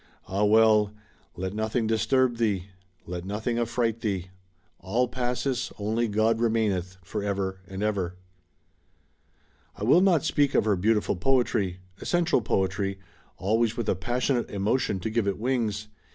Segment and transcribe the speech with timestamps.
[0.27, 0.91] Ah, well:
[1.35, 2.63] Let nothing disturb thee^
[3.05, 4.29] Let nothing affright thee.
[4.79, 8.15] All passes^ Only God remaineth For ever and ever.
[9.75, 12.97] I will not speak of her beautiful poetry, essential poetry,
[13.37, 15.87] always with a passionate emotion to give it wings.